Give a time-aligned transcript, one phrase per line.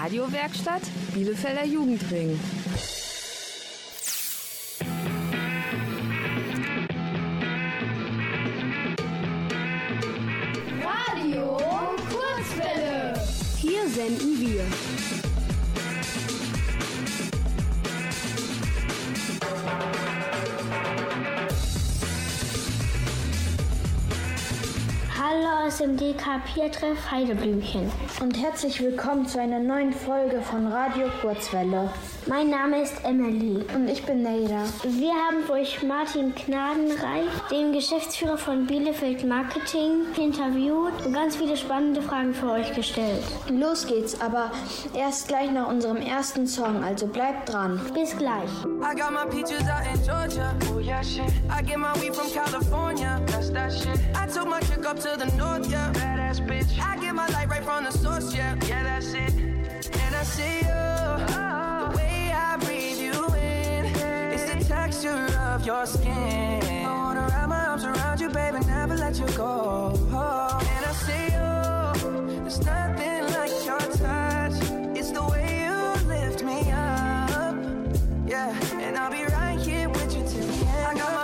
[0.00, 2.38] Radiowerkstatt Bielefelder Jugendring.
[10.84, 11.56] Radio
[12.10, 13.14] Kurzwelle.
[13.56, 15.27] Hier senden wir.
[25.28, 27.92] Hallo aus dem DK-Treff Heideblümchen.
[28.22, 31.90] Und herzlich willkommen zu einer neuen Folge von Radio Kurzwelle.
[32.26, 33.62] Mein Name ist Emily.
[33.74, 34.64] Und ich bin Neida.
[34.84, 41.58] Wir haben für euch Martin Gnadenreich, den Geschäftsführer von Bielefeld Marketing, interviewt und ganz viele
[41.58, 43.22] spannende Fragen für euch gestellt.
[43.50, 44.50] Los geht's, aber
[44.94, 47.78] erst gleich nach unserem ersten Song, also bleibt dran.
[47.92, 48.48] Bis gleich.
[48.80, 50.54] I got my peaches out in Georgia.
[50.74, 51.30] Oh yeah, shit.
[51.50, 53.20] I get my weed from California.
[53.26, 54.00] That's that shit.
[54.16, 55.92] I took my chick up to the north, yeah.
[55.92, 56.78] Badass bitch.
[56.80, 58.54] I get my light right from the source, yeah.
[58.66, 59.32] Yeah, that's it.
[59.34, 60.84] And I see you.
[61.32, 61.96] The oh.
[61.96, 63.84] way I breathe you in.
[64.32, 66.62] It's the texture of your skin.
[66.86, 69.92] I wanna wrap my arms around you, baby, never let you go.
[70.72, 72.42] And I see you.
[72.42, 74.56] There's nothing like your touch.
[74.98, 77.56] It's the way you lift me up.
[78.26, 79.37] Yeah, and I'll be right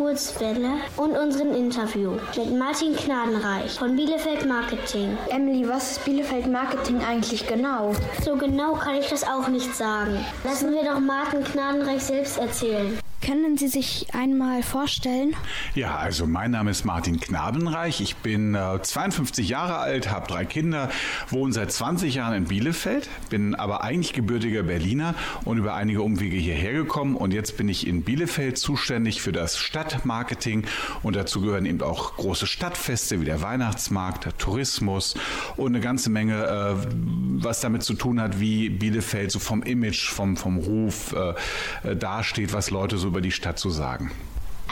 [0.00, 5.18] Kurzwelle und unserem Interview mit Martin Gnadenreich von Bielefeld Marketing.
[5.28, 7.92] Emily, was ist Bielefeld Marketing eigentlich genau?
[8.24, 10.24] So genau kann ich das auch nicht sagen.
[10.42, 12.98] Lassen wir doch Martin Gnadenreich selbst erzählen.
[13.30, 15.36] Können Sie sich einmal vorstellen?
[15.76, 18.00] Ja, also mein Name ist Martin Knabenreich.
[18.00, 20.90] Ich bin äh, 52 Jahre alt, habe drei Kinder,
[21.28, 25.14] wohne seit 20 Jahren in Bielefeld, bin aber eigentlich gebürtiger Berliner
[25.44, 27.14] und über einige Umwege hierher gekommen.
[27.14, 30.64] Und jetzt bin ich in Bielefeld zuständig für das Stadtmarketing
[31.04, 35.14] und dazu gehören eben auch große Stadtfeste wie der Weihnachtsmarkt, der Tourismus
[35.56, 36.74] und eine ganze Menge, äh,
[37.36, 41.34] was damit zu tun hat, wie Bielefeld so vom Image, vom, vom Ruf äh,
[41.88, 44.10] äh, dasteht, was Leute so über die Stadt zu sagen.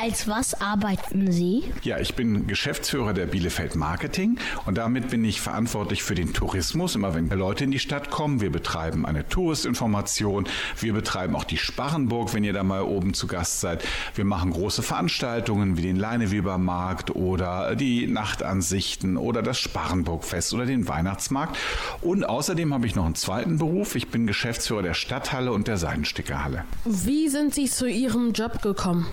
[0.01, 1.65] Als was arbeiten Sie?
[1.83, 6.95] Ja, ich bin Geschäftsführer der Bielefeld Marketing und damit bin ich verantwortlich für den Tourismus.
[6.95, 10.47] Immer wenn Leute in die Stadt kommen, wir betreiben eine Touristinformation,
[10.79, 13.85] wir betreiben auch die Sparrenburg, wenn ihr da mal oben zu Gast seid.
[14.15, 20.87] Wir machen große Veranstaltungen wie den Leinewebermarkt oder die Nachtansichten oder das Sparrenburgfest oder den
[20.87, 21.57] Weihnachtsmarkt.
[22.03, 23.97] Und außerdem habe ich noch einen zweiten Beruf.
[23.97, 26.65] Ich bin Geschäftsführer der Stadthalle und der Seidenstickerhalle.
[26.85, 29.07] Wie sind Sie zu Ihrem Job gekommen?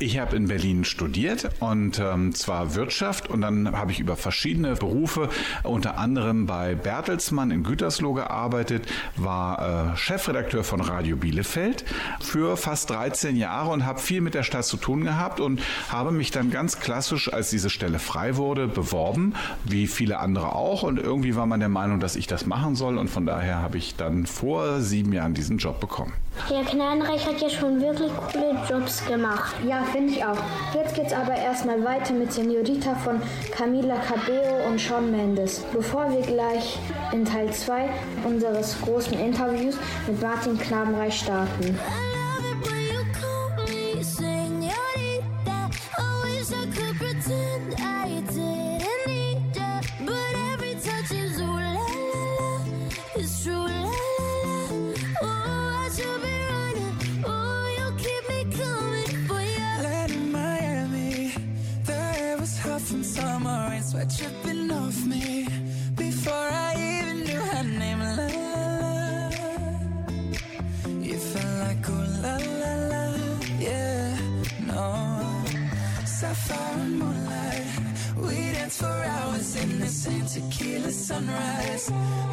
[0.00, 4.76] Ich habe in Berlin studiert und ähm, zwar Wirtschaft und dann habe ich über verschiedene
[4.76, 5.28] Berufe,
[5.64, 8.86] unter anderem bei Bertelsmann in Gütersloh gearbeitet,
[9.16, 11.84] war äh, Chefredakteur von Radio Bielefeld
[12.20, 16.12] für fast 13 Jahre und habe viel mit der Stadt zu tun gehabt und habe
[16.12, 19.34] mich dann ganz klassisch, als diese Stelle frei wurde, beworben,
[19.64, 22.98] wie viele andere auch und irgendwie war man der Meinung, dass ich das machen soll
[22.98, 26.12] und von daher habe ich dann vor sieben Jahren diesen Job bekommen.
[26.46, 29.54] Herr Gnadenreich hat ja schon wirklich coole Jobs gemacht.
[29.66, 30.38] Ja, finde ich auch.
[30.74, 33.20] Jetzt geht's aber erstmal weiter mit Senorita von
[33.50, 35.64] Camila Cabello und Shawn Mendes.
[35.72, 36.78] Bevor wir gleich
[37.12, 37.88] in Teil 2
[38.24, 39.76] unseres großen Interviews
[40.06, 41.78] mit Martin Knabenreich starten.
[81.18, 82.27] Sunrise.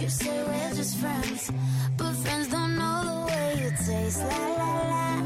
[0.00, 0.04] Never.
[0.04, 1.50] You say we're just friends,
[1.96, 4.20] but friends don't know the way you taste.
[4.20, 5.22] La la la.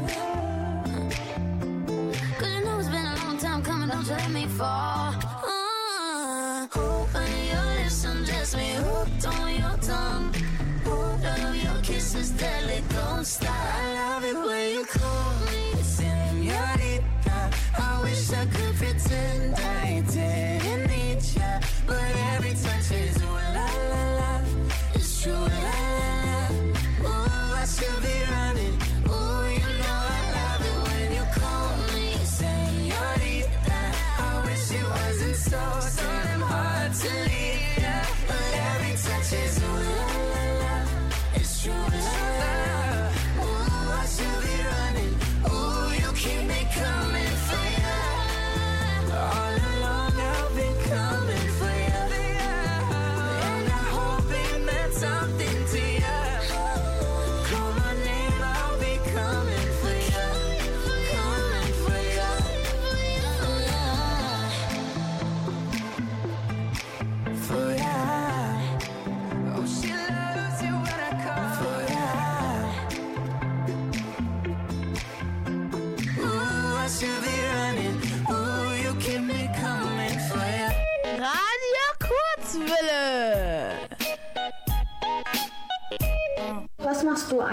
[2.39, 5.13] Cause you know it's been a long time coming, don't you let me fall.
[5.43, 10.35] Uh, open your lips just me hooked on your tongue.
[10.87, 10.91] Ooh,
[11.23, 13.49] love your kisses, deadly, don't stop.
[13.49, 17.51] I love it when you call me senorita.
[17.77, 19.80] I wish I could pretend I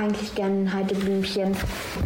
[0.08, 1.56] eigentlich gerne in Heideblümchen?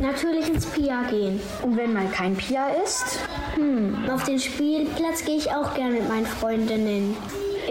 [0.01, 1.41] Natürlich ins Pia gehen.
[1.63, 3.19] Und wenn mal kein Pia ist?
[3.55, 7.17] Hm, auf den Spielplatz gehe ich auch gerne mit meinen Freundinnen.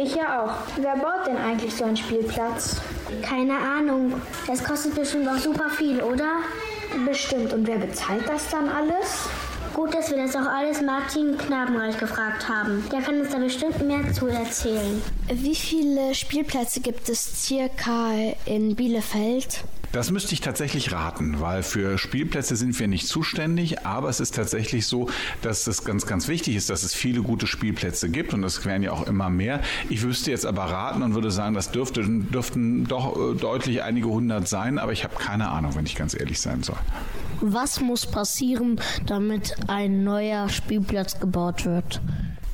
[0.01, 0.53] Ich ja auch.
[0.77, 2.77] Wer baut denn eigentlich so einen Spielplatz?
[3.21, 4.21] Keine Ahnung.
[4.51, 6.37] Es kostet bestimmt auch super viel, oder?
[7.05, 7.53] Bestimmt.
[7.53, 9.27] Und wer bezahlt das dann alles?
[9.73, 12.83] Gut, dass wir das auch alles Martin Knabenreich gefragt haben.
[12.91, 15.01] Der kann uns da bestimmt mehr zu erzählen.
[15.31, 18.11] Wie viele Spielplätze gibt es circa
[18.45, 19.63] in Bielefeld?
[19.91, 24.35] Das müsste ich tatsächlich raten, weil für Spielplätze sind wir nicht zuständig, aber es ist
[24.35, 25.09] tatsächlich so,
[25.41, 28.83] dass es ganz, ganz wichtig ist, dass es viele gute Spielplätze gibt und es werden
[28.83, 29.59] ja auch immer mehr.
[29.89, 34.07] Ich wüsste jetzt aber raten und würde sagen, das dürften, dürften doch äh, deutlich einige
[34.07, 36.77] hundert sein, aber ich habe keine Ahnung, wenn ich ganz ehrlich sein soll.
[37.41, 41.99] Was muss passieren, damit ein neuer Spielplatz gebaut wird?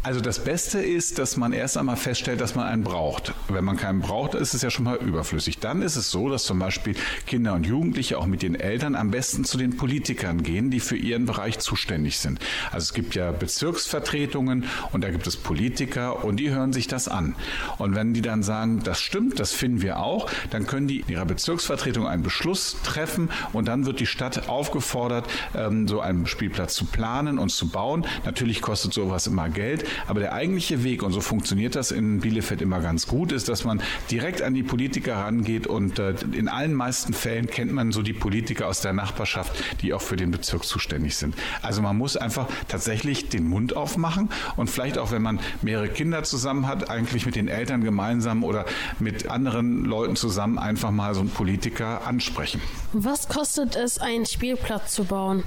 [0.07, 3.33] Also das Beste ist, dass man erst einmal feststellt, dass man einen braucht.
[3.49, 5.59] Wenn man keinen braucht, ist es ja schon mal überflüssig.
[5.59, 6.95] Dann ist es so, dass zum Beispiel
[7.25, 10.95] Kinder und Jugendliche auch mit den Eltern am besten zu den Politikern gehen, die für
[10.95, 12.39] ihren Bereich zuständig sind.
[12.71, 17.09] Also es gibt ja Bezirksvertretungen und da gibt es Politiker und die hören sich das
[17.09, 17.35] an.
[17.77, 21.09] Und wenn die dann sagen, das stimmt, das finden wir auch, dann können die in
[21.09, 26.75] ihrer Bezirksvertretung einen Beschluss treffen und dann wird die Stadt aufgefordert, ähm, so einen Spielplatz
[26.75, 28.05] zu planen und zu bauen.
[28.23, 32.61] Natürlich kostet sowas immer Geld, aber der eigentliche Weg, und so funktioniert das in Bielefeld
[32.61, 36.73] immer ganz gut, ist, dass man direkt an die Politiker rangeht und äh, in allen
[36.73, 40.65] meisten Fällen kennt man so die Politiker aus der Nachbarschaft, die auch für den Bezirk
[40.65, 41.35] zuständig sind.
[41.61, 46.23] Also man muss einfach tatsächlich den Mund aufmachen und vielleicht auch, wenn man mehrere Kinder
[46.23, 48.65] zusammen hat, eigentlich mit den Eltern gemeinsam oder
[48.99, 52.61] mit anderen Leuten zusammen einfach mal so einen Politiker ansprechen.
[52.93, 55.43] Was kostet es, einen Spielplatz zu bauen?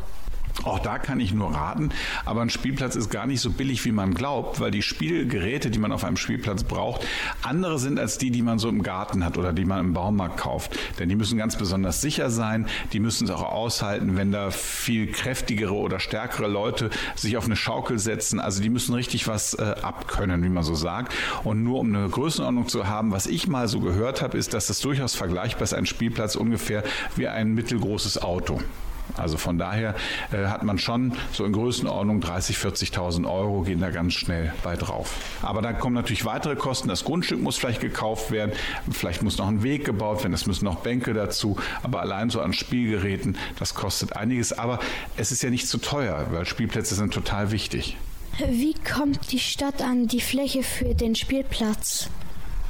[0.64, 1.90] Auch da kann ich nur raten,
[2.24, 5.78] aber ein Spielplatz ist gar nicht so billig, wie man glaubt, weil die Spielgeräte, die
[5.78, 7.06] man auf einem Spielplatz braucht,
[7.42, 10.38] andere sind als die, die man so im Garten hat oder die man im Baumarkt
[10.38, 10.78] kauft.
[10.98, 15.06] Denn die müssen ganz besonders sicher sein, die müssen es auch aushalten, wenn da viel
[15.06, 18.40] kräftigere oder stärkere Leute sich auf eine Schaukel setzen.
[18.40, 21.14] Also die müssen richtig was äh, abkönnen, wie man so sagt.
[21.44, 24.66] Und nur um eine Größenordnung zu haben, was ich mal so gehört habe, ist, dass
[24.66, 26.82] das durchaus vergleichbar ist, ein Spielplatz ungefähr
[27.16, 28.60] wie ein mittelgroßes Auto.
[29.20, 29.94] Also von daher
[30.32, 34.76] äh, hat man schon so in Größenordnung 30, 40.000 Euro gehen da ganz schnell bei
[34.76, 35.14] drauf.
[35.42, 36.88] Aber da kommen natürlich weitere Kosten.
[36.88, 38.52] Das Grundstück muss vielleicht gekauft werden,
[38.90, 41.56] vielleicht muss noch ein Weg gebaut werden, es müssen noch Bänke dazu.
[41.82, 44.52] Aber allein so an Spielgeräten, das kostet einiges.
[44.52, 44.78] Aber
[45.16, 47.96] es ist ja nicht zu teuer, weil Spielplätze sind total wichtig.
[48.48, 52.08] Wie kommt die Stadt an die Fläche für den Spielplatz?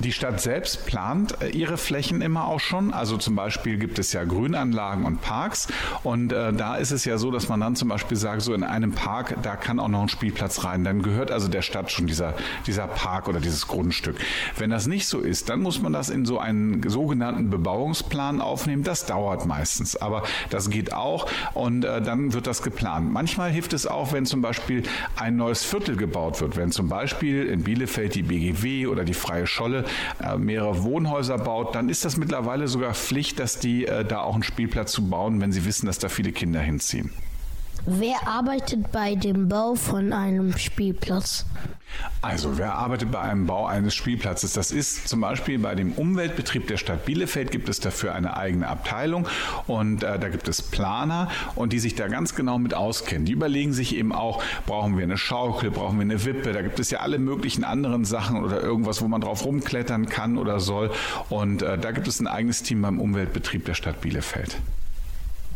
[0.02, 2.92] Die Stadt selbst plant äh, ihre Flächen immer auch schon.
[2.94, 5.68] Also zum Beispiel gibt es ja Grünanlagen und Parks.
[6.02, 8.64] Und äh, da ist es ja so, dass man dann zum Beispiel sagt, so in
[8.64, 10.84] einem Park, da kann auch noch ein Spielplatz rein.
[10.84, 12.34] Dann gehört also der Stadt schon dieser,
[12.66, 14.16] dieser Park oder dieses Grundstück.
[14.56, 18.82] Wenn das nicht so ist, dann muss man das in so einen sogenannten Bebauungsplan aufnehmen.
[18.84, 23.12] Das dauert meistens, aber das geht auch und äh, dann wird das geplant.
[23.12, 24.82] Manchmal hilft es auch, wenn zum Beispiel
[25.16, 26.56] ein neues Viertel gebaut wird.
[26.56, 29.84] Wenn zum Beispiel in Bielefeld die BGW oder die Freie Scholle
[30.38, 34.42] mehrere Wohnhäuser baut, dann ist das mittlerweile sogar Pflicht, dass die äh, da auch einen
[34.42, 37.10] Spielplatz zu bauen, wenn sie wissen, dass da viele Kinder hinziehen.
[37.86, 41.46] Wer arbeitet bei dem Bau von einem Spielplatz?
[42.22, 44.52] Also, wer arbeitet bei einem Bau eines Spielplatzes?
[44.52, 48.68] Das ist zum Beispiel bei dem Umweltbetrieb der Stadt Bielefeld gibt es dafür eine eigene
[48.68, 49.26] Abteilung
[49.66, 53.24] und äh, da gibt es Planer und die sich da ganz genau mit auskennen.
[53.24, 56.78] Die überlegen sich eben auch, brauchen wir eine Schaukel, brauchen wir eine Wippe, da gibt
[56.78, 60.90] es ja alle möglichen anderen Sachen oder irgendwas, wo man drauf rumklettern kann oder soll
[61.28, 64.58] und äh, da gibt es ein eigenes Team beim Umweltbetrieb der Stadt Bielefeld.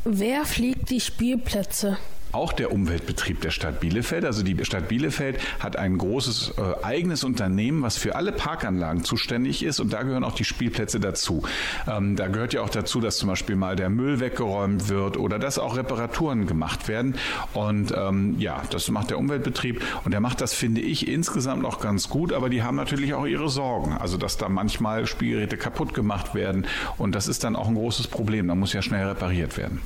[0.06, 1.96] Wer fliegt die Spielplätze?
[2.34, 4.24] Auch der Umweltbetrieb der Stadt Bielefeld.
[4.24, 9.62] Also die Stadt Bielefeld hat ein großes äh, eigenes Unternehmen, was für alle Parkanlagen zuständig
[9.62, 11.42] ist und da gehören auch die Spielplätze dazu.
[11.86, 15.38] Ähm, da gehört ja auch dazu, dass zum Beispiel mal der Müll weggeräumt wird oder
[15.38, 17.14] dass auch Reparaturen gemacht werden.
[17.52, 21.80] Und ähm, ja, das macht der Umweltbetrieb und der macht das, finde ich, insgesamt auch
[21.80, 23.92] ganz gut, aber die haben natürlich auch ihre Sorgen.
[23.92, 26.66] Also dass da manchmal Spielgeräte kaputt gemacht werden
[26.98, 28.48] und das ist dann auch ein großes Problem.
[28.48, 29.80] Da muss ja schnell repariert werden.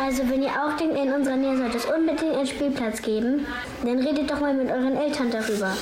[0.00, 3.46] Also wenn ihr auch denkt, in unserer Nähe sollte es unbedingt einen Spielplatz geben,
[3.84, 5.72] dann redet doch mal mit euren Eltern darüber.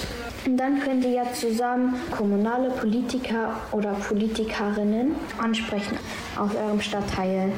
[0.47, 5.99] Und dann könnt ihr ja zusammen kommunale Politiker oder Politikerinnen ansprechen
[6.37, 7.53] aus eurem Stadtteil.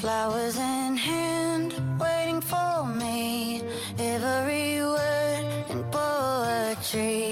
[0.00, 3.62] Flowers in hand, waiting for me.
[3.98, 7.23] Every word in poetry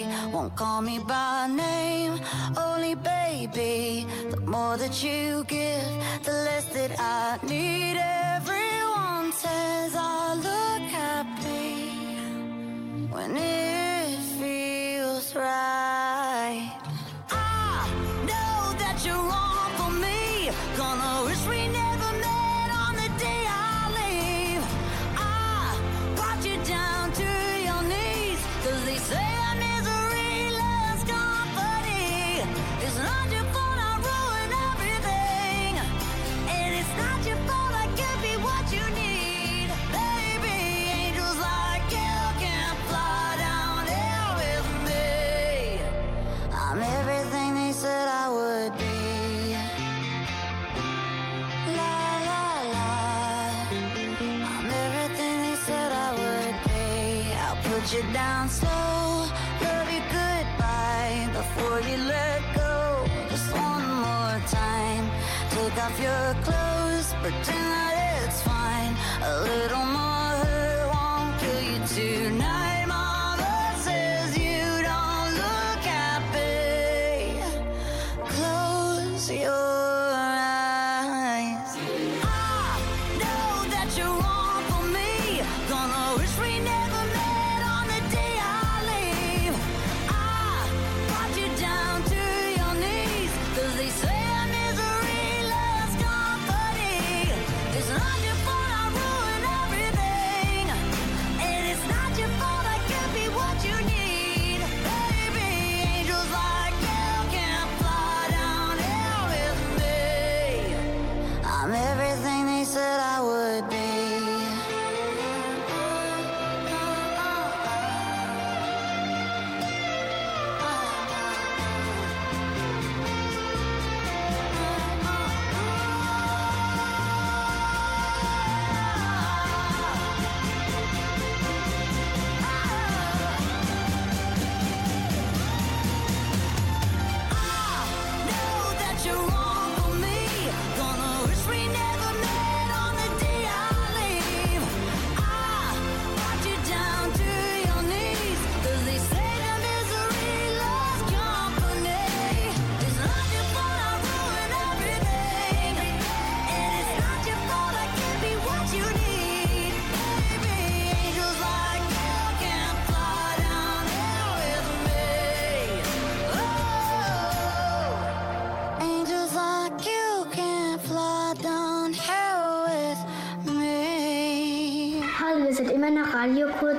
[0.43, 2.19] won't call me by name.
[2.57, 5.93] Only baby, the more that you give,
[6.25, 7.97] the less that I need.
[8.37, 11.91] Everyone says I look happy
[13.15, 15.72] when it feels right.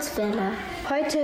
[0.03, 0.51] Kurzwelle.
[0.89, 1.17] Heute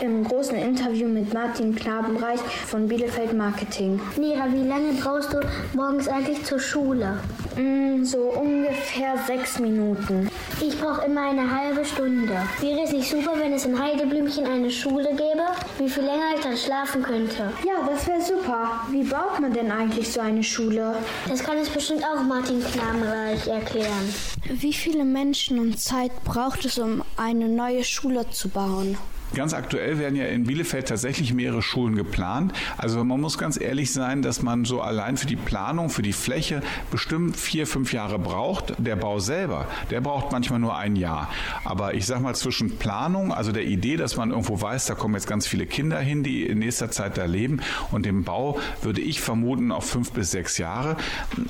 [0.00, 4.00] im großen Interview mit Martin Knabenreich von Bielefeld Marketing.
[4.16, 5.40] Nera, wie lange brauchst du
[5.74, 7.18] morgens eigentlich zur Schule?
[7.56, 10.30] Mm, so ungefähr sechs Minuten.
[10.62, 12.34] Ich brauche immer eine halbe Stunde.
[12.60, 15.31] Wäre es nicht super, wenn es in Heideblümchen eine Schule gäbe?
[15.78, 17.52] Wie viel länger ich dann schlafen könnte?
[17.66, 18.80] Ja, das wäre super.
[18.90, 20.96] Wie baut man denn eigentlich so eine Schule?
[21.28, 24.14] Das kann es bestimmt auch Martin Knabenreich erklären.
[24.48, 28.96] Wie viele Menschen und Zeit braucht es, um eine neue Schule zu bauen?
[29.34, 32.52] Ganz aktuell werden ja in Bielefeld tatsächlich mehrere Schulen geplant.
[32.76, 36.12] Also man muss ganz ehrlich sein, dass man so allein für die Planung, für die
[36.12, 38.74] Fläche bestimmt vier, fünf Jahre braucht.
[38.78, 41.30] Der Bau selber, der braucht manchmal nur ein Jahr.
[41.64, 45.14] Aber ich sag mal zwischen Planung, also der Idee, dass man irgendwo weiß, da kommen
[45.14, 49.00] jetzt ganz viele Kinder hin, die in nächster Zeit da leben und dem Bau würde
[49.00, 50.96] ich vermuten auf fünf bis sechs Jahre.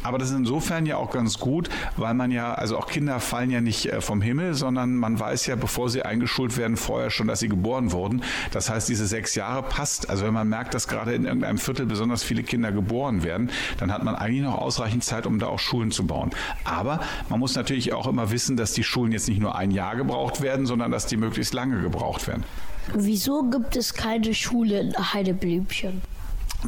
[0.05, 3.51] Aber das ist insofern ja auch ganz gut, weil man ja, also auch Kinder fallen
[3.51, 7.27] ja nicht äh, vom Himmel, sondern man weiß ja, bevor sie eingeschult werden, vorher schon,
[7.27, 8.23] dass sie geboren wurden.
[8.53, 10.11] Das heißt, diese sechs Jahre passt.
[10.11, 13.93] Also wenn man merkt, dass gerade in irgendeinem Viertel besonders viele Kinder geboren werden, dann
[13.93, 16.31] hat man eigentlich noch ausreichend Zeit, um da auch Schulen zu bauen.
[16.65, 19.97] Aber man muss natürlich auch immer wissen, dass die Schulen jetzt nicht nur ein Jahr
[19.97, 22.45] gebraucht werden, sondern dass die möglichst lange gebraucht werden.
[22.95, 26.03] Wieso gibt es keine Schule in Heideblümchen?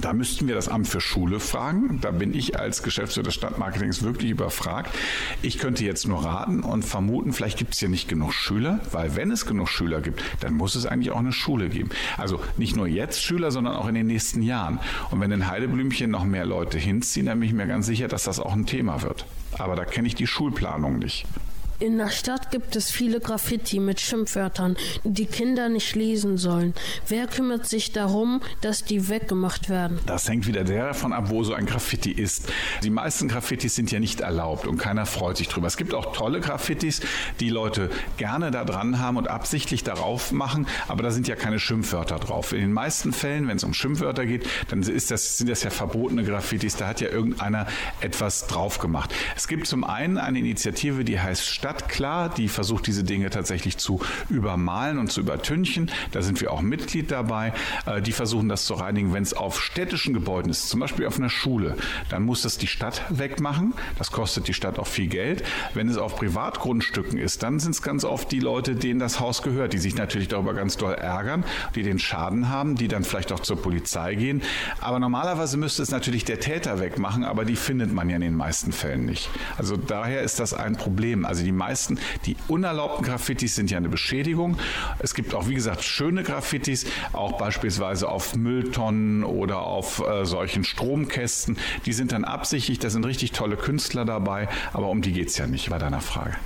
[0.00, 2.00] Da müssten wir das Amt für Schule fragen.
[2.00, 4.94] Da bin ich als Geschäftsführer des Stadtmarketings wirklich überfragt.
[5.40, 9.14] Ich könnte jetzt nur raten und vermuten, vielleicht gibt es hier nicht genug Schüler, weil
[9.14, 11.90] wenn es genug Schüler gibt, dann muss es eigentlich auch eine Schule geben.
[12.16, 14.80] Also nicht nur jetzt Schüler, sondern auch in den nächsten Jahren.
[15.10, 18.24] Und wenn in Heideblümchen noch mehr Leute hinziehen, dann bin ich mir ganz sicher, dass
[18.24, 19.26] das auch ein Thema wird.
[19.58, 21.24] Aber da kenne ich die Schulplanung nicht.
[21.80, 26.72] In der Stadt gibt es viele Graffiti mit Schimpfwörtern, die Kinder nicht lesen sollen.
[27.08, 29.98] Wer kümmert sich darum, dass die weggemacht werden?
[30.06, 32.48] Das hängt wieder davon ab, wo so ein Graffiti ist.
[32.84, 35.66] Die meisten Graffitis sind ja nicht erlaubt und keiner freut sich drüber.
[35.66, 37.00] Es gibt auch tolle Graffitis,
[37.40, 41.58] die Leute gerne da dran haben und absichtlich darauf machen, aber da sind ja keine
[41.58, 42.52] Schimpfwörter drauf.
[42.52, 46.22] In den meisten Fällen, wenn es um Schimpfwörter geht, dann das, sind das ja verbotene
[46.22, 47.66] Graffitis, da hat ja irgendeiner
[48.00, 49.12] etwas drauf gemacht.
[49.34, 53.98] Es gibt zum einen eine Initiative, die heißt Stadtklar, die versucht diese Dinge tatsächlich zu
[54.28, 55.90] übermalen und zu übertünchen.
[56.12, 57.54] Da sind wir auch Mitglied dabei.
[57.86, 61.16] Äh, Die versuchen das zu reinigen, wenn es auf städtischen Gebäuden ist, zum Beispiel auf
[61.16, 61.76] einer Schule.
[62.10, 63.72] Dann muss das die Stadt wegmachen.
[63.96, 65.42] Das kostet die Stadt auch viel Geld.
[65.72, 69.40] Wenn es auf Privatgrundstücken ist, dann sind es ganz oft die Leute, denen das Haus
[69.40, 73.32] gehört, die sich natürlich darüber ganz doll ärgern, die den Schaden haben, die dann vielleicht
[73.32, 74.42] auch zur Polizei gehen.
[74.82, 78.36] Aber normalerweise müsste es natürlich der Täter wegmachen, aber die findet man ja in den
[78.36, 79.30] meisten Fällen nicht.
[79.56, 81.24] Also daher ist das ein Problem.
[81.24, 84.58] Also die meisten, die unerlaubten Graffitis sind ja eine Beschädigung.
[84.98, 90.64] Es gibt auch, wie gesagt, schöne Graffitis, auch beispielsweise auf Mülltonnen oder auf äh, solchen
[90.64, 91.56] Stromkästen.
[91.86, 95.38] Die sind dann absichtlich, da sind richtig tolle Künstler dabei, aber um die geht es
[95.38, 96.36] ja nicht bei deiner Frage.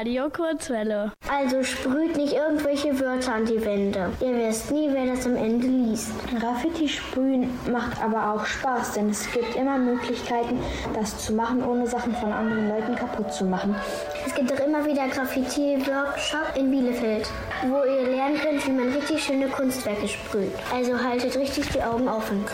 [0.00, 1.12] Radio Kurzwelle.
[1.30, 4.10] Also sprüht nicht irgendwelche Wörter an die Wände.
[4.22, 6.12] Ihr wisst nie, wer das am Ende liest.
[6.40, 10.58] Graffiti sprühen macht aber auch Spaß, denn es gibt immer Möglichkeiten,
[10.94, 13.76] das zu machen, ohne Sachen von anderen Leuten kaputt zu machen.
[14.24, 17.28] Es gibt auch immer wieder Graffiti-Workshop in Bielefeld,
[17.68, 20.54] wo ihr lernen könnt, wie man richtig schöne Kunstwerke sprüht.
[20.74, 22.46] Also haltet richtig die Augen offen.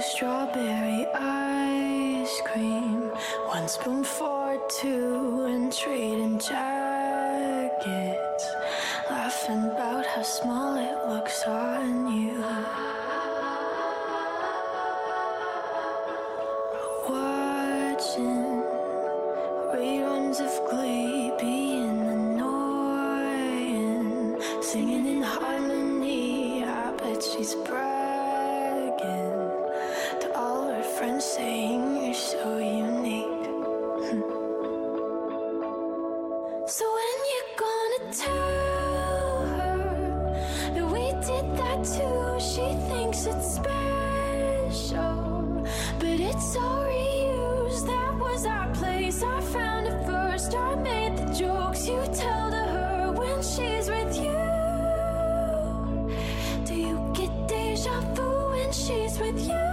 [0.00, 2.99] strawberry ice cream.
[3.60, 7.74] One spoon for two and trading jackets.
[9.10, 12.42] Laughing about how small it looks on you.
[17.06, 18.64] Watching
[19.74, 23.20] reruns of Glee being annoying.
[24.62, 27.99] Singing in harmony, I bet she's bragging
[43.26, 45.02] it's special,
[45.98, 47.86] but it's all reused.
[47.86, 49.22] That was our place.
[49.22, 50.54] I found it first.
[50.54, 54.38] I made the jokes you tell to her when she's with you.
[56.64, 59.69] Do you get deja vu when she's with you?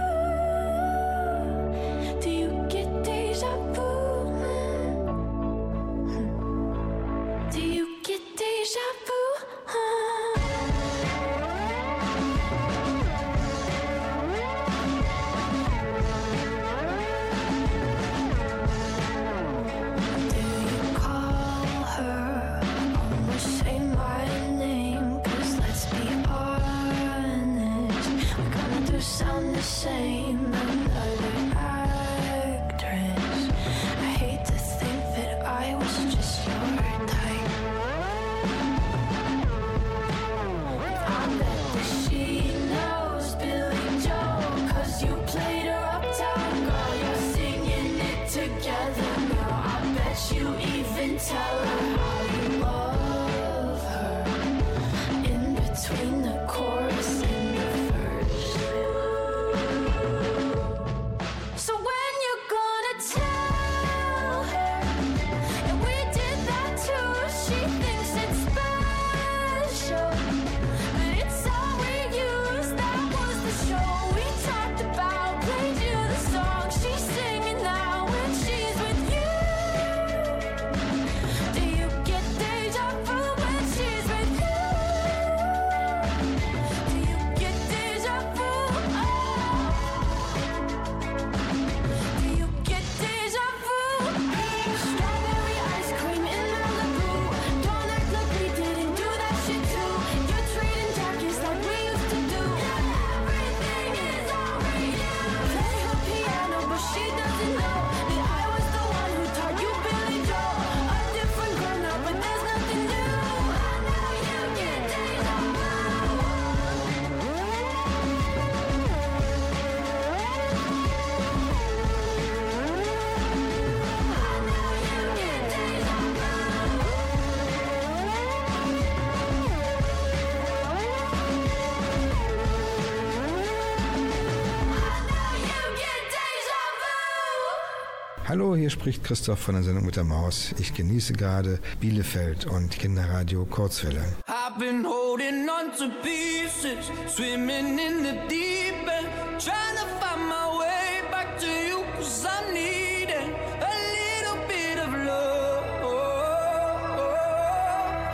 [138.38, 140.54] Hallo, hier spricht Christoph von der Sendung mit der Maus.
[140.60, 144.04] Ich genieße gerade Bielefeld und Kinderradio Kurzwelle.
[144.28, 149.08] I've been holding on to pieces, swimming in the deep end,
[149.40, 154.94] trying to find my way back to you, cause I'm needing a little bit of
[155.04, 155.64] love.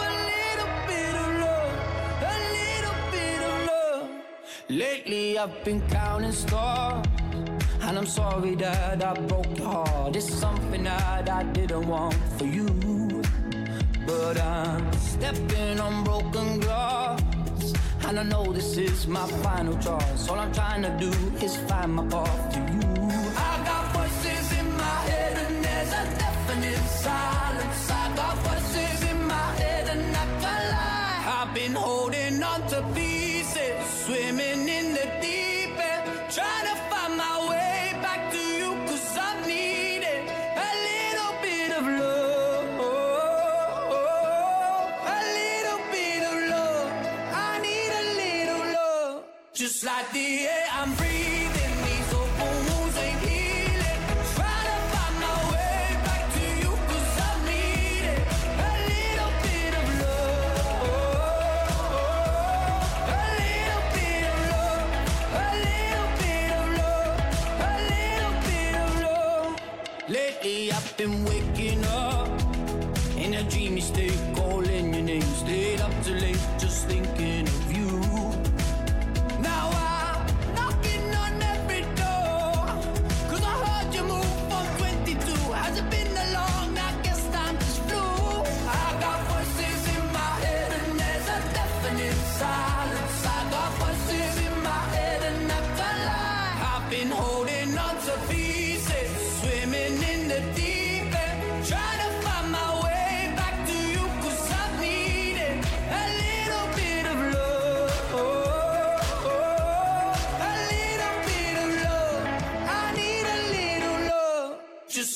[0.01, 1.77] A little bit of love,
[2.23, 4.09] a little bit of love.
[4.71, 7.07] Lately I've been counting stars,
[7.83, 10.15] and I'm sorry that I broke heart.
[10.15, 12.69] It's something that I didn't want for you.
[14.07, 17.21] But I'm stepping on broken glass.
[18.07, 20.29] And I know this is my final choice.
[20.29, 21.11] All I'm trying to do
[21.45, 22.94] is find my path to you.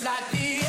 [0.09, 0.68] Like the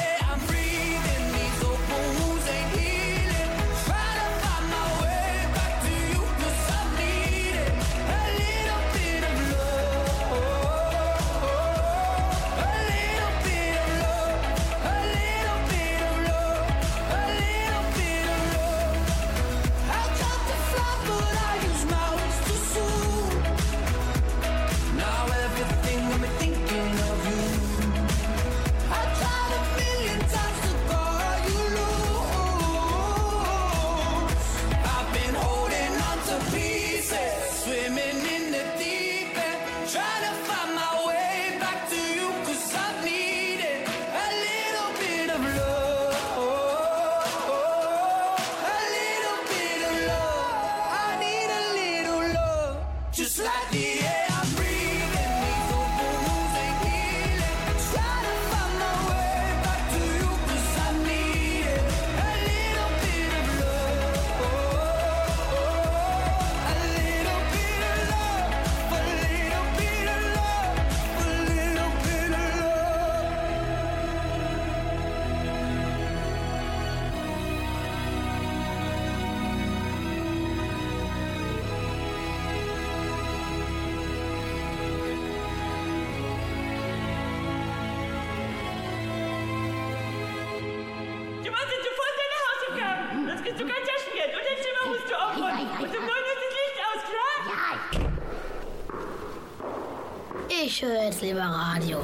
[100.62, 102.00] Ich höre jetzt lieber Radio.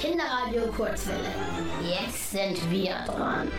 [0.00, 1.32] Kinderradio Kurzwelle.
[1.82, 3.50] Jetzt sind wir dran.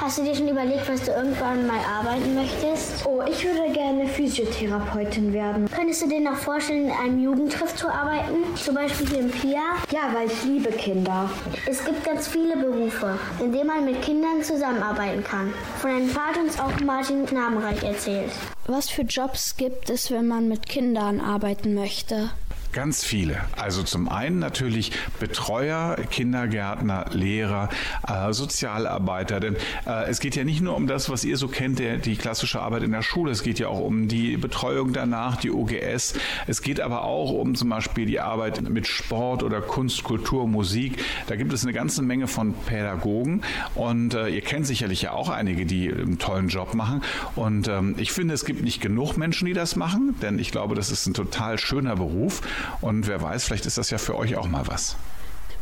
[0.00, 3.04] Hast du dir schon überlegt, was du irgendwann mal arbeiten möchtest?
[3.04, 5.68] Oh, ich würde gerne Physiotherapeutin werden.
[5.70, 8.38] Könntest du dir noch vorstellen, in einem Jugendtreff zu arbeiten?
[8.56, 9.76] Zum Beispiel hier im PIA?
[9.92, 11.28] Ja, weil ich liebe Kinder.
[11.66, 15.52] Es gibt ganz viele Berufe, in denen man mit Kindern zusammenarbeiten kann.
[15.80, 18.30] Von einem Vater uns auch Martin Knabenreich erzählt.
[18.66, 22.30] Was für Jobs gibt es, wenn man mit Kindern arbeiten möchte?
[22.72, 23.40] Ganz viele.
[23.56, 27.68] Also zum einen natürlich Betreuer, Kindergärtner, Lehrer,
[28.06, 29.40] äh, Sozialarbeiter.
[29.40, 29.56] Denn
[29.86, 32.60] äh, es geht ja nicht nur um das, was ihr so kennt, der, die klassische
[32.60, 33.32] Arbeit in der Schule.
[33.32, 36.14] Es geht ja auch um die Betreuung danach, die OGS.
[36.46, 41.04] Es geht aber auch um zum Beispiel die Arbeit mit Sport oder Kunst, Kultur, Musik.
[41.26, 43.42] Da gibt es eine ganze Menge von Pädagogen.
[43.74, 47.02] Und äh, ihr kennt sicherlich ja auch einige, die einen tollen Job machen.
[47.34, 50.76] Und ähm, ich finde, es gibt nicht genug Menschen, die das machen, denn ich glaube,
[50.76, 52.42] das ist ein total schöner Beruf.
[52.80, 54.96] Und wer weiß, vielleicht ist das ja für euch auch mal was.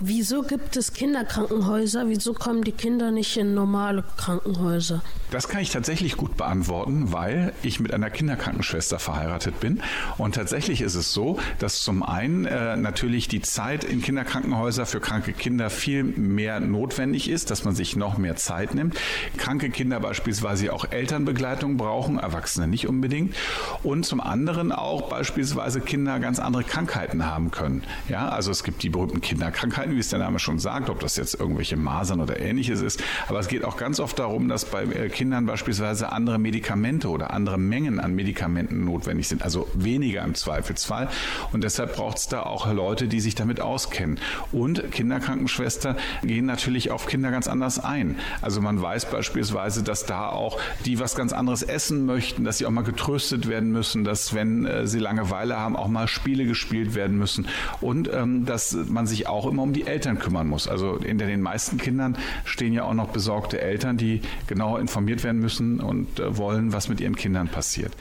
[0.01, 2.09] Wieso gibt es Kinderkrankenhäuser?
[2.09, 5.03] Wieso kommen die Kinder nicht in normale Krankenhäuser?
[5.31, 9.83] Das kann ich tatsächlich gut beantworten, weil ich mit einer Kinderkrankenschwester verheiratet bin.
[10.17, 15.01] Und tatsächlich ist es so, dass zum einen äh, natürlich die Zeit in Kinderkrankenhäuser für
[15.01, 18.99] kranke Kinder viel mehr notwendig ist, dass man sich noch mehr Zeit nimmt.
[19.37, 23.35] Kranke Kinder beispielsweise auch Elternbegleitung brauchen, Erwachsene nicht unbedingt.
[23.83, 27.83] Und zum anderen auch beispielsweise Kinder ganz andere Krankheiten haben können.
[28.09, 31.17] Ja, also es gibt die berühmten Kinderkrankheiten, wie es der Name schon sagt, ob das
[31.17, 33.03] jetzt irgendwelche Masern oder ähnliches ist.
[33.29, 37.33] Aber es geht auch ganz oft darum, dass bei äh, Kindern beispielsweise andere Medikamente oder
[37.33, 41.09] andere Mengen an Medikamenten notwendig sind, also weniger im Zweifelsfall.
[41.53, 44.19] Und deshalb braucht es da auch Leute, die sich damit auskennen.
[44.53, 48.17] Und Kinderkrankenschwester gehen natürlich auf Kinder ganz anders ein.
[48.43, 52.67] Also man weiß beispielsweise, dass da auch die was ganz anderes essen möchten, dass sie
[52.67, 56.95] auch mal getröstet werden müssen, dass wenn äh, sie Langeweile haben, auch mal Spiele gespielt
[56.95, 57.47] werden müssen
[57.81, 60.69] und ähm, dass man sich auch immer um die Eltern kümmern muss.
[60.69, 65.41] Also hinter den meisten Kindern stehen ja auch noch besorgte Eltern, die genau informiert werden
[65.41, 67.93] müssen und äh, wollen, was mit ihren Kindern passiert.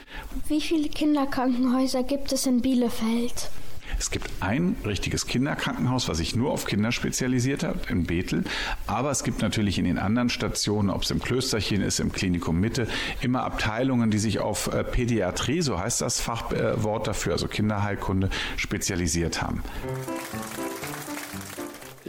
[0.48, 3.50] Wie viele Kinderkrankenhäuser gibt es in Bielefeld?
[3.98, 8.44] Es gibt ein richtiges Kinderkrankenhaus, was sich nur auf Kinder spezialisiert hat, in Bethel.
[8.86, 12.60] Aber es gibt natürlich in den anderen Stationen, ob es im Klösterchen ist, im Klinikum
[12.60, 12.86] Mitte,
[13.22, 19.42] immer Abteilungen, die sich auf äh, Pädiatrie, so heißt das Fachwort dafür, also Kinderheilkunde, spezialisiert
[19.42, 19.62] haben.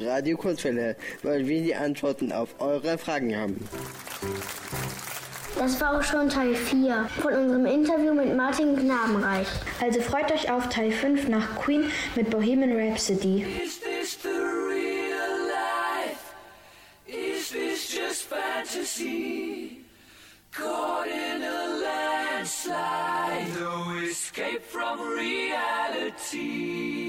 [0.05, 3.67] Radio Kurzwelle, weil wir die Antworten auf eure Fragen haben.
[5.57, 9.47] Das war auch schon Teil 4 von unserem Interview mit Martin Knabenreich.
[9.81, 13.45] Also freut euch auf Teil 5 nach Queen mit Bohemian Rhapsody.
[13.61, 16.33] Is this the real life?
[17.05, 19.81] Is this just fantasy?
[20.51, 27.08] Caught in a landslide, no escape from reality.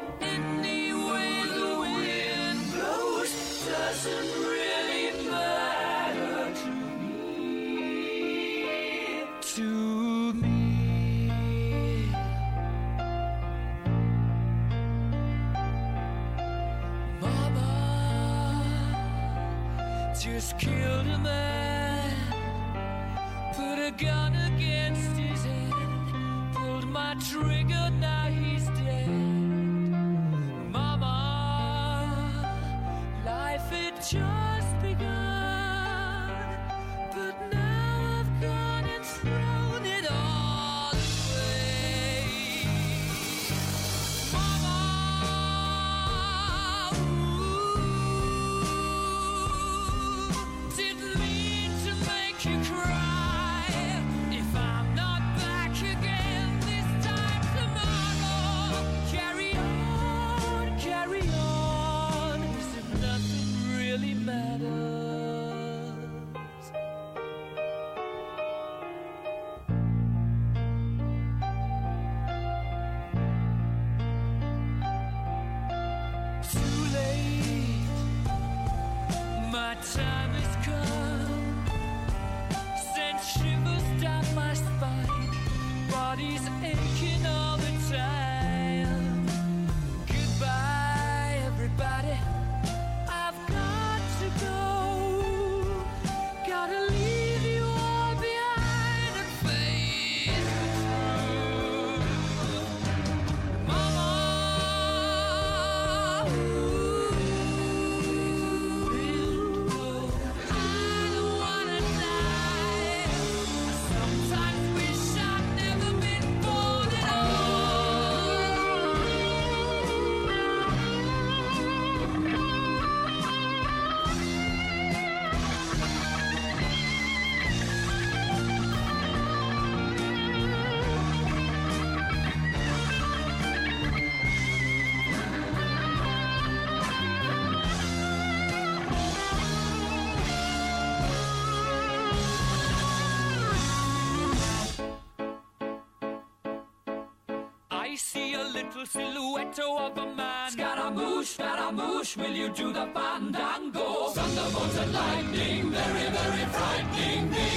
[149.55, 150.51] Silhouette of a man.
[150.51, 154.09] Scaramouche, Scaramouche, will you do the fandango?
[154.09, 157.49] Thunderbolts and lightning, very, very frightening me.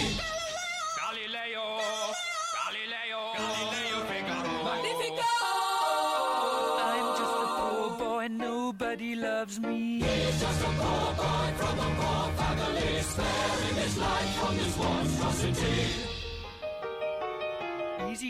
[1.01, 1.67] Galileo,
[2.57, 4.65] Galileo, Galileo Figaro.
[4.65, 5.33] Magnifico!
[6.93, 10.01] I'm just a poor boy, nobody loves me.
[10.01, 16.04] He's just a poor boy from a poor family, sparing his life from this monstrosity.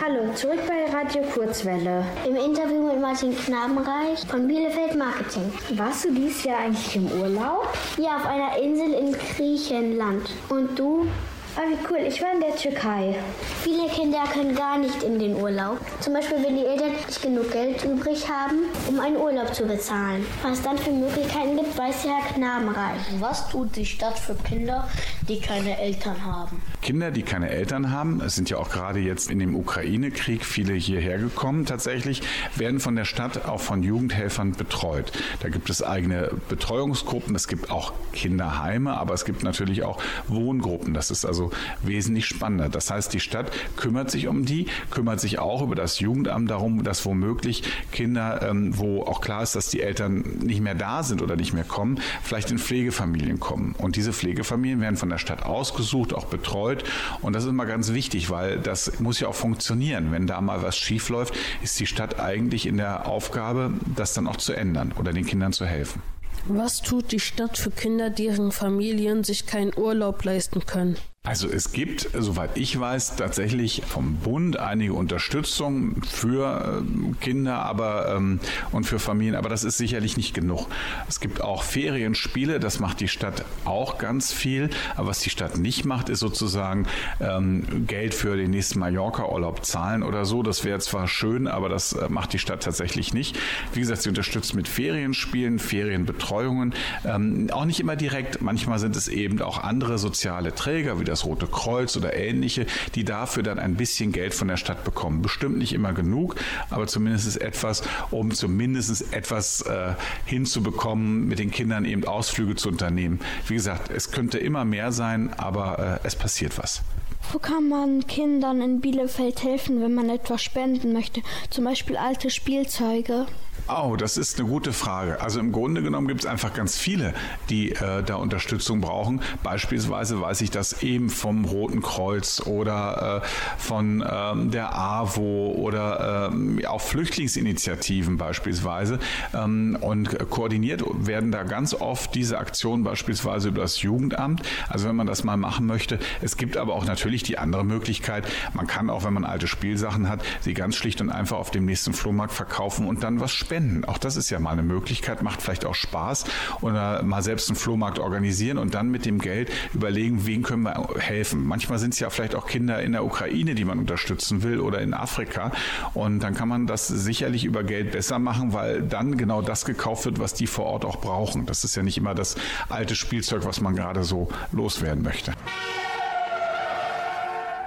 [0.00, 2.04] Hallo, zurück bei Radio Kurzwelle.
[2.26, 5.52] Im Interview mit Martin Knabenreich von Bielefeld Marketing.
[5.76, 7.68] Warst du dieses Jahr eigentlich im Urlaub?
[7.98, 10.30] Ja, auf einer Insel in Griechenland.
[10.48, 11.06] Und du?
[11.54, 12.06] Ah, wie cool.
[12.08, 13.14] Ich war in der Türkei.
[13.62, 15.78] Viele Kinder können gar nicht in den Urlaub.
[16.00, 20.24] Zum Beispiel, wenn die Eltern nicht genug Geld übrig haben, um einen Urlaub zu bezahlen.
[20.42, 23.00] Was es dann für Möglichkeiten gibt, weiß Herr Knabenreich.
[23.20, 24.88] Was tut die Stadt für Kinder,
[25.28, 26.62] die keine Eltern haben?
[26.80, 30.72] Kinder, die keine Eltern haben, es sind ja auch gerade jetzt in dem Ukraine-Krieg viele
[30.72, 32.22] hierher gekommen tatsächlich,
[32.56, 35.12] werden von der Stadt auch von Jugendhelfern betreut.
[35.40, 40.94] Da gibt es eigene Betreuungsgruppen, es gibt auch Kinderheime, aber es gibt natürlich auch Wohngruppen.
[40.94, 41.41] Das ist also
[41.82, 42.68] wesentlich spannender.
[42.68, 46.84] Das heißt, die Stadt kümmert sich um die, kümmert sich auch über das Jugendamt darum,
[46.84, 51.22] dass womöglich Kinder, ähm, wo auch klar ist, dass die Eltern nicht mehr da sind
[51.22, 53.74] oder nicht mehr kommen, vielleicht in Pflegefamilien kommen.
[53.78, 56.84] Und diese Pflegefamilien werden von der Stadt ausgesucht, auch betreut.
[57.20, 60.12] Und das ist immer ganz wichtig, weil das muss ja auch funktionieren.
[60.12, 64.26] Wenn da mal was schief läuft, ist die Stadt eigentlich in der Aufgabe, das dann
[64.26, 66.02] auch zu ändern oder den Kindern zu helfen.
[66.46, 70.96] Was tut die Stadt für Kinder, deren Familien sich keinen Urlaub leisten können?
[71.24, 78.12] Also es gibt, soweit ich weiß, tatsächlich vom Bund einige Unterstützung für äh, Kinder aber,
[78.16, 78.40] ähm,
[78.72, 80.66] und für Familien, aber das ist sicherlich nicht genug.
[81.08, 84.68] Es gibt auch Ferienspiele, das macht die Stadt auch ganz viel.
[84.96, 86.88] Aber was die Stadt nicht macht, ist sozusagen
[87.20, 90.42] ähm, Geld für den nächsten Mallorca-Urlaub zahlen oder so.
[90.42, 93.38] Das wäre zwar schön, aber das äh, macht die Stadt tatsächlich nicht.
[93.72, 98.42] Wie gesagt, sie unterstützt mit Ferienspielen, Ferienbetreuungen, ähm, auch nicht immer direkt.
[98.42, 103.04] Manchmal sind es eben auch andere soziale Träger, wie das Rote Kreuz oder ähnliche, die
[103.04, 105.22] dafür dann ein bisschen Geld von der Stadt bekommen.
[105.22, 106.36] Bestimmt nicht immer genug,
[106.70, 109.94] aber zumindest etwas, um zumindest etwas äh,
[110.24, 113.20] hinzubekommen, mit den Kindern eben Ausflüge zu unternehmen.
[113.46, 116.82] Wie gesagt, es könnte immer mehr sein, aber äh, es passiert was.
[117.30, 121.22] Wo kann man Kindern in Bielefeld helfen, wenn man etwas spenden möchte?
[121.50, 123.26] Zum Beispiel alte Spielzeuge.
[123.68, 125.20] Oh, das ist eine gute Frage.
[125.20, 127.14] Also im Grunde genommen gibt es einfach ganz viele,
[127.48, 129.20] die äh, da Unterstützung brauchen.
[129.44, 133.26] Beispielsweise weiß ich das eben vom Roten Kreuz oder äh,
[133.58, 138.98] von ähm, der AWO oder ähm, auch Flüchtlingsinitiativen beispielsweise.
[139.32, 144.42] Ähm, und koordiniert werden da ganz oft diese Aktionen beispielsweise über das Jugendamt.
[144.68, 146.00] Also wenn man das mal machen möchte.
[146.20, 148.26] Es gibt aber auch natürlich die andere Möglichkeit.
[148.54, 151.64] Man kann auch, wenn man alte Spielsachen hat, sie ganz schlicht und einfach auf dem
[151.64, 153.84] nächsten Flohmarkt verkaufen und dann was spenden spenden.
[153.84, 156.24] Auch das ist ja mal eine Möglichkeit, macht vielleicht auch Spaß
[156.60, 160.88] oder mal selbst einen Flohmarkt organisieren und dann mit dem Geld überlegen, wen können wir
[160.98, 161.44] helfen.
[161.44, 164.80] Manchmal sind es ja vielleicht auch Kinder in der Ukraine, die man unterstützen will oder
[164.80, 165.52] in Afrika
[165.94, 170.04] und dann kann man das sicherlich über Geld besser machen, weil dann genau das gekauft
[170.04, 171.46] wird, was die vor Ort auch brauchen.
[171.46, 172.36] Das ist ja nicht immer das
[172.68, 175.32] alte Spielzeug, was man gerade so loswerden möchte.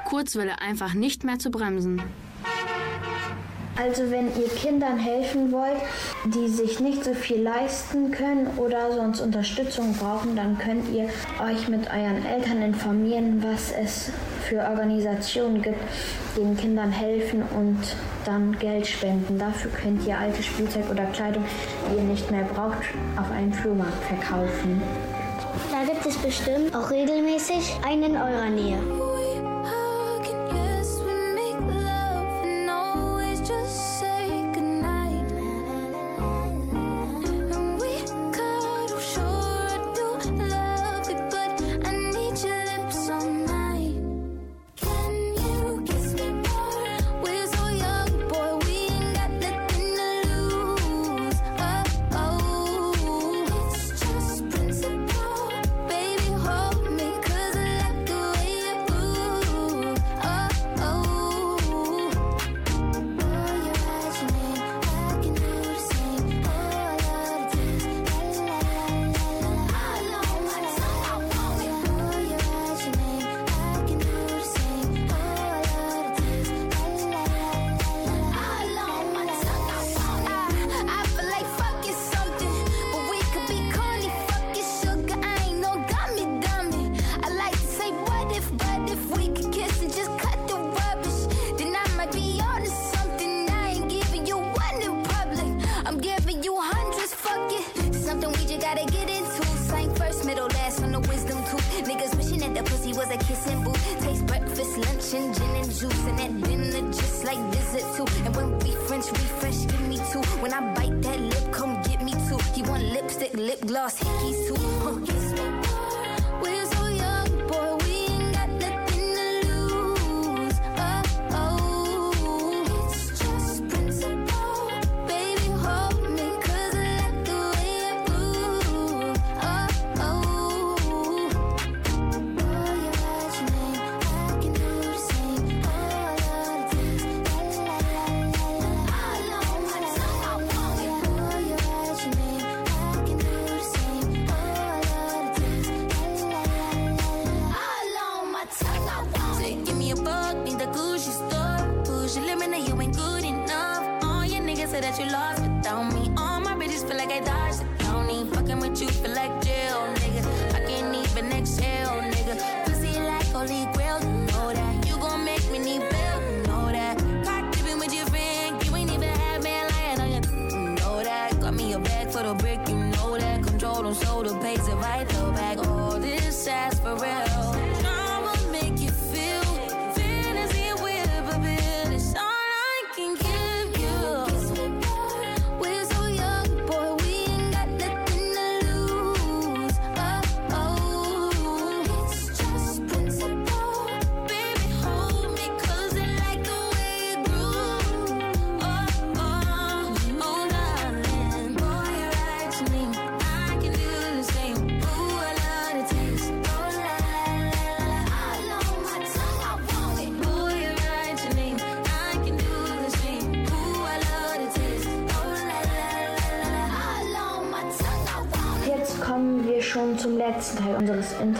[0.05, 2.01] Kurzwelle einfach nicht mehr zu bremsen.
[3.77, 5.81] Also wenn ihr Kindern helfen wollt,
[6.23, 11.09] die sich nicht so viel leisten können oder sonst Unterstützung brauchen, dann könnt ihr
[11.43, 14.11] euch mit euren Eltern informieren, was es
[14.47, 15.81] für Organisationen gibt,
[16.35, 17.79] die den Kindern helfen und
[18.23, 19.37] dann Geld spenden.
[19.37, 21.43] Dafür könnt ihr alte Spielzeug oder Kleidung,
[21.91, 22.83] die ihr nicht mehr braucht,
[23.17, 24.81] auf einem Flohmarkt verkaufen.
[25.69, 29.14] Da gibt es bestimmt auch regelmäßig einen in eurer Nähe.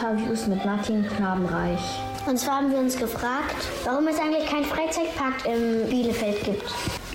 [0.06, 1.80] Interviews mit Martin Knabenreich.
[2.28, 6.64] Und zwar haben wir uns gefragt, warum es eigentlich keinen Freizeitpark in Bielefeld gibt.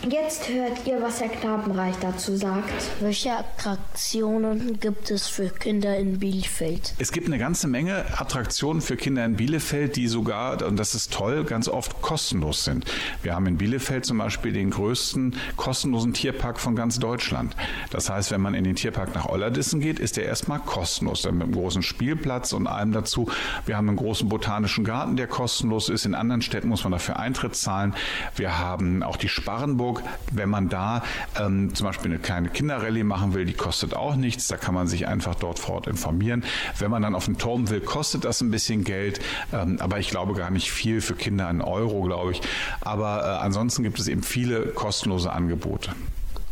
[0.08, 2.72] Jetzt hört ihr, was Herr Knabenreich dazu sagt.
[3.00, 6.94] Welche Attraktionen gibt es für Kinder in Bielefeld?
[6.98, 11.12] Es gibt eine ganze Menge Attraktionen für Kinder in Bielefeld, die sogar, und das ist
[11.12, 12.86] toll, ganz oft kostenlos sind.
[13.22, 17.54] Wir haben in Bielefeld zum Beispiel den größten kostenlosen Tierpark von ganz Deutschland.
[17.90, 21.20] Das heißt, wenn man in den Tierpark nach Ollerdissen geht, ist der erstmal kostenlos.
[21.22, 23.28] Dann mit einem großen Spielplatz und allem dazu.
[23.66, 26.06] Wir haben einen großen botanischen Garten, der kostenlos ist.
[26.06, 27.94] In anderen Städten muss man dafür Eintritt zahlen.
[28.34, 29.89] Wir haben auch die Sparrenburg.
[30.32, 31.02] Wenn man da
[31.38, 34.48] ähm, zum Beispiel eine kleine Kinderrallye machen will, die kostet auch nichts.
[34.48, 36.44] Da kann man sich einfach dort vor Ort informieren.
[36.78, 39.20] Wenn man dann auf den Turm will, kostet das ein bisschen Geld.
[39.52, 42.40] Ähm, aber ich glaube gar nicht viel für Kinder, ein Euro, glaube ich.
[42.80, 45.92] Aber äh, ansonsten gibt es eben viele kostenlose Angebote.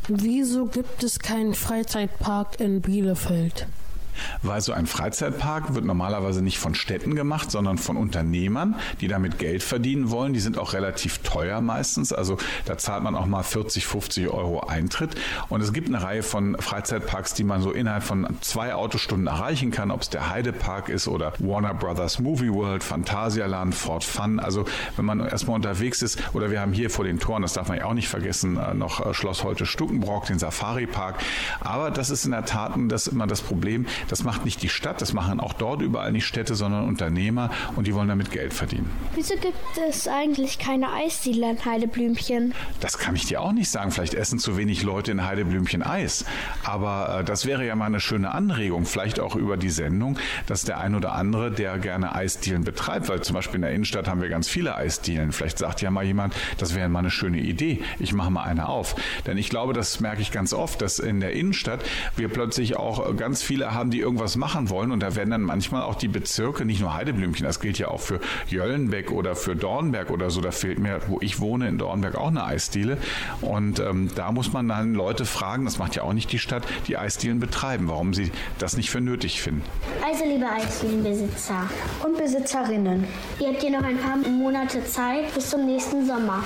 [0.09, 3.66] Wieso gibt es keinen Freizeitpark in Bielefeld?
[4.43, 9.39] Weil so ein Freizeitpark wird normalerweise nicht von Städten gemacht, sondern von Unternehmern, die damit
[9.39, 10.33] Geld verdienen wollen.
[10.33, 12.12] Die sind auch relativ teuer meistens.
[12.12, 15.16] Also da zahlt man auch mal 40, 50 Euro Eintritt.
[15.49, 19.71] Und es gibt eine Reihe von Freizeitparks, die man so innerhalb von zwei Autostunden erreichen
[19.71, 24.41] kann, ob es der Heidepark ist oder Warner Brothers Movie World, Phantasialand, Fort Fun.
[24.41, 24.64] Also
[24.97, 27.79] wenn man erstmal unterwegs ist, oder wir haben hier vor den Toren, das darf man
[27.79, 31.16] ja auch nicht vergessen, äh, noch äh, Schloss Holte Stuckenbrock, den Safari-Park.
[31.61, 35.01] Aber das ist in der Tat das immer das Problem, das macht nicht die Stadt,
[35.01, 38.91] das machen auch dort überall nicht Städte, sondern Unternehmer und die wollen damit Geld verdienen.
[39.15, 39.57] Wieso gibt
[39.89, 42.55] es eigentlich keine Eisdiele in Heideblümchen?
[42.81, 43.91] Das kann ich dir auch nicht sagen.
[43.91, 46.25] Vielleicht essen zu wenig Leute in Heideblümchen Eis.
[46.65, 50.63] Aber äh, das wäre ja mal eine schöne Anregung, vielleicht auch über die Sendung, dass
[50.63, 54.21] der ein oder andere, der gerne Eisdielen betreibt, weil zum Beispiel in der Innenstadt haben
[54.21, 55.33] wir ganz viele Eisdielen.
[55.33, 57.83] Vielleicht sagt ja mal jemand, das wäre mal eine schöne Idee.
[57.99, 58.97] Ich mache mal eine auf.
[59.27, 61.85] Denn ich glaube, das merke ich ganz oft, dass in der Innenstadt
[62.17, 64.92] wir plötzlich auch ganz viele haben, die irgendwas machen wollen.
[64.92, 68.01] Und da werden dann manchmal auch die Bezirke, nicht nur Heideblümchen, das gilt ja auch
[68.01, 70.40] für Jöllenbeck oder für Dornberg oder so.
[70.40, 72.99] Da fehlt mir, wo ich wohne, in Dornberg auch eine Eisdiele.
[73.40, 76.62] Und ähm, da muss man dann Leute fragen, das macht ja auch nicht die Stadt,
[76.86, 79.62] die Eisdielen betreiben, warum sie das nicht für nötig finden.
[80.05, 81.68] Also, liebe Eisdielenbesitzer
[82.05, 83.05] Und Besitzerinnen.
[83.40, 86.42] ihr habt hier noch ein paar Monate Zeit bis zum nächsten Sommer.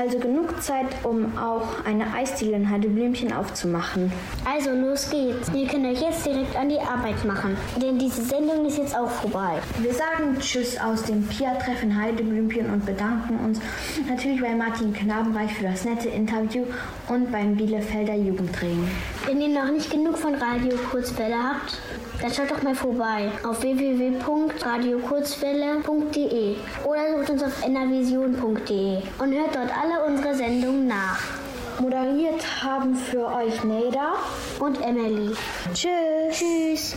[0.00, 4.10] Also genug Zeit, um auch eine Eisdiele in Heideblümchen aufzumachen.
[4.50, 5.50] Also los geht's.
[5.52, 9.10] Ihr könnt euch jetzt direkt an die Arbeit machen, denn diese Sendung ist jetzt auch
[9.10, 9.58] vorbei.
[9.78, 13.60] Wir sagen Tschüss aus dem Pia-Treffen Heideblümchen und bedanken uns
[14.08, 16.64] natürlich bei Martin Knabenreich für das nette Interview
[17.08, 18.88] und beim Bielefelder Jugendring.
[19.26, 21.78] Wenn ihr noch nicht genug von Radio Kurzwelle habt,
[22.20, 29.70] dann schaut doch mal vorbei auf www.radiokurzwelle.de oder sucht uns auf enervision.de und hört dort
[29.76, 31.20] alle unsere Sendungen nach.
[31.80, 34.12] Moderiert haben für euch Neda
[34.58, 35.34] und Emily.
[35.72, 35.88] Tschüss.
[36.32, 36.96] Tschüss.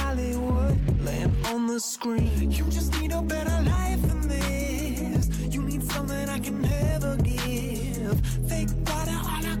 [1.79, 2.49] screen.
[2.49, 5.27] You just need a better life than this.
[5.53, 8.21] You need something I can never give.
[8.47, 9.60] Fake water all across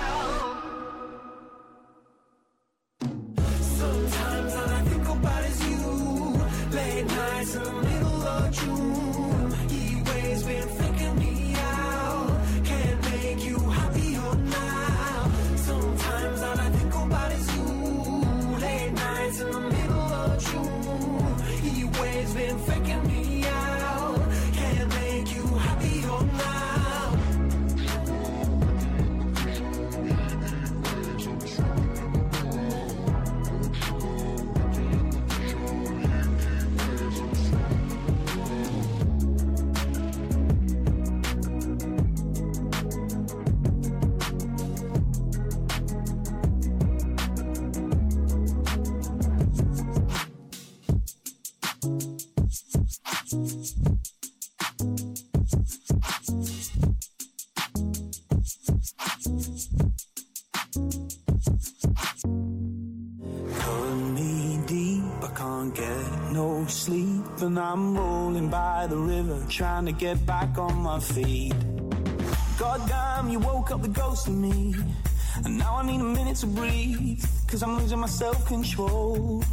[69.61, 71.53] Trying to get back on my feet.
[72.57, 74.73] Goddamn, you woke up the ghost in me.
[75.45, 79.43] And now I need a minute to breathe, cause I'm losing my self control.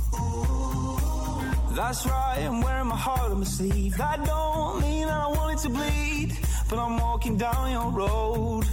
[1.73, 3.99] That's right, I'm wearing my heart on my sleeve.
[3.99, 6.39] That don't mean that I want it to bleed,
[6.71, 8.65] but I'm walking down your road.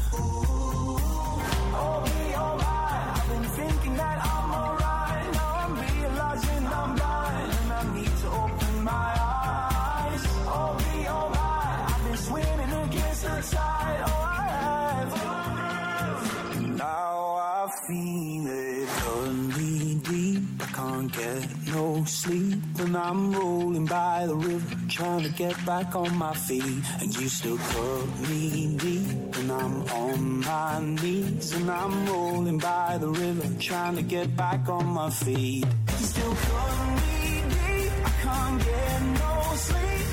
[22.96, 26.84] I'm rolling by the river, trying to get back on my feet.
[27.00, 32.98] And you still cut me deep, and I'm on my knees, and I'm rolling by
[33.00, 35.66] the river, trying to get back on my feet.
[35.66, 40.05] You still cut me deep, I can't get no sleep,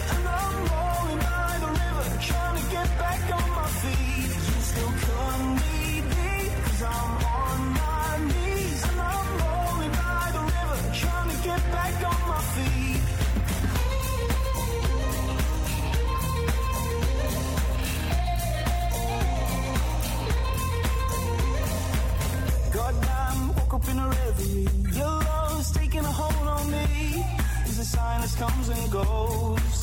[23.73, 24.69] woke up in a reverie.
[24.97, 27.25] Your love's taking a hold on me.
[27.67, 29.79] Is a sign that comes and goes.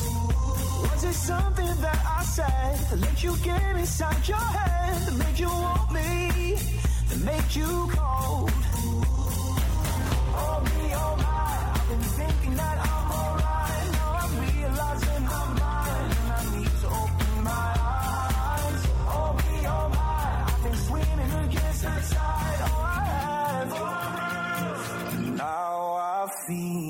[0.82, 5.02] Was it something that I said that let you get inside your head?
[5.06, 6.56] That made you want me?
[7.08, 8.52] That made you cold?
[10.42, 11.40] Oh, me, oh, my.
[11.74, 13.86] I've been thinking that I'm alright.
[13.92, 15.24] Now I'm realizing.
[15.90, 18.82] And I need to open my eyes.
[19.14, 20.44] Oh, me, oh, my.
[20.46, 22.60] I've been swimming against the tide.
[22.62, 22.99] Oh,
[26.50, 26.89] I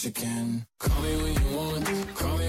[0.00, 0.66] what you can.
[0.78, 2.14] Call me when you want.
[2.14, 2.39] Call